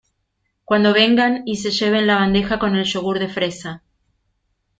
[0.65, 3.83] cuando vengan y se lleven la bandeja con el yogur de fresa